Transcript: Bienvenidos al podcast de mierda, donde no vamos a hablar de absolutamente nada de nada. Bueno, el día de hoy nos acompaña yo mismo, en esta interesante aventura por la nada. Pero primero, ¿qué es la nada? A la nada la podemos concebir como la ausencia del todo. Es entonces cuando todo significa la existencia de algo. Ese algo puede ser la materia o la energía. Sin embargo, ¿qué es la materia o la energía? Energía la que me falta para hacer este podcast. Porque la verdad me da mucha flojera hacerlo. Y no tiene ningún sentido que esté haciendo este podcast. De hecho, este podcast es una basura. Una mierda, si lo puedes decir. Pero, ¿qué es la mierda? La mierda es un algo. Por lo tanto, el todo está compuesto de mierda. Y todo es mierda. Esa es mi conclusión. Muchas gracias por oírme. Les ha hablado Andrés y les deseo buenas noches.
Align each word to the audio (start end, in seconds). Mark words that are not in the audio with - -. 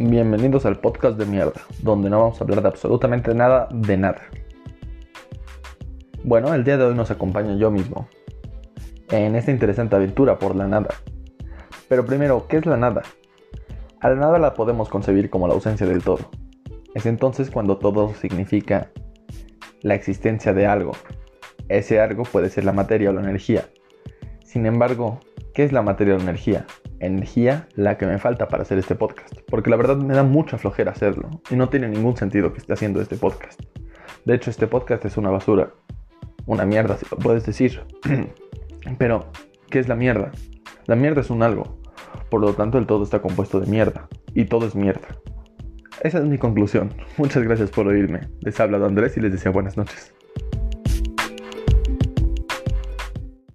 Bienvenidos 0.00 0.64
al 0.64 0.78
podcast 0.78 1.18
de 1.18 1.26
mierda, 1.26 1.60
donde 1.82 2.08
no 2.08 2.20
vamos 2.20 2.40
a 2.40 2.44
hablar 2.44 2.62
de 2.62 2.68
absolutamente 2.68 3.34
nada 3.34 3.66
de 3.72 3.96
nada. 3.96 4.22
Bueno, 6.22 6.54
el 6.54 6.62
día 6.62 6.76
de 6.76 6.84
hoy 6.84 6.94
nos 6.94 7.10
acompaña 7.10 7.56
yo 7.56 7.72
mismo, 7.72 8.08
en 9.10 9.34
esta 9.34 9.50
interesante 9.50 9.96
aventura 9.96 10.38
por 10.38 10.54
la 10.54 10.68
nada. 10.68 10.90
Pero 11.88 12.04
primero, 12.04 12.46
¿qué 12.46 12.58
es 12.58 12.66
la 12.66 12.76
nada? 12.76 13.02
A 14.00 14.10
la 14.10 14.14
nada 14.14 14.38
la 14.38 14.54
podemos 14.54 14.88
concebir 14.88 15.30
como 15.30 15.48
la 15.48 15.54
ausencia 15.54 15.84
del 15.84 16.04
todo. 16.04 16.30
Es 16.94 17.04
entonces 17.04 17.50
cuando 17.50 17.78
todo 17.78 18.14
significa 18.14 18.92
la 19.82 19.96
existencia 19.96 20.54
de 20.54 20.68
algo. 20.68 20.92
Ese 21.68 21.98
algo 21.98 22.22
puede 22.22 22.50
ser 22.50 22.64
la 22.64 22.72
materia 22.72 23.10
o 23.10 23.12
la 23.14 23.22
energía. 23.22 23.64
Sin 24.44 24.64
embargo, 24.64 25.18
¿qué 25.54 25.64
es 25.64 25.72
la 25.72 25.82
materia 25.82 26.14
o 26.14 26.18
la 26.18 26.22
energía? 26.22 26.66
Energía 27.00 27.68
la 27.74 27.98
que 27.98 28.06
me 28.06 28.18
falta 28.18 28.48
para 28.48 28.62
hacer 28.62 28.78
este 28.78 28.94
podcast. 28.94 29.38
Porque 29.48 29.70
la 29.70 29.76
verdad 29.76 29.96
me 29.96 30.14
da 30.14 30.22
mucha 30.22 30.58
flojera 30.58 30.92
hacerlo. 30.92 31.30
Y 31.50 31.56
no 31.56 31.68
tiene 31.68 31.88
ningún 31.88 32.16
sentido 32.16 32.52
que 32.52 32.58
esté 32.58 32.72
haciendo 32.72 33.00
este 33.00 33.16
podcast. 33.16 33.60
De 34.24 34.34
hecho, 34.34 34.50
este 34.50 34.66
podcast 34.66 35.04
es 35.04 35.16
una 35.16 35.30
basura. 35.30 35.72
Una 36.46 36.64
mierda, 36.64 36.96
si 36.96 37.06
lo 37.10 37.16
puedes 37.18 37.44
decir. 37.44 37.82
Pero, 38.98 39.30
¿qué 39.70 39.78
es 39.78 39.88
la 39.88 39.94
mierda? 39.94 40.32
La 40.86 40.96
mierda 40.96 41.20
es 41.20 41.30
un 41.30 41.42
algo. 41.42 41.78
Por 42.30 42.40
lo 42.40 42.54
tanto, 42.54 42.78
el 42.78 42.86
todo 42.86 43.04
está 43.04 43.20
compuesto 43.20 43.60
de 43.60 43.66
mierda. 43.66 44.08
Y 44.34 44.46
todo 44.46 44.66
es 44.66 44.74
mierda. 44.74 45.08
Esa 46.02 46.18
es 46.18 46.24
mi 46.24 46.38
conclusión. 46.38 46.94
Muchas 47.16 47.42
gracias 47.42 47.70
por 47.70 47.86
oírme. 47.86 48.28
Les 48.40 48.58
ha 48.60 48.64
hablado 48.64 48.86
Andrés 48.86 49.16
y 49.16 49.20
les 49.20 49.32
deseo 49.32 49.52
buenas 49.52 49.76
noches. 49.76 50.14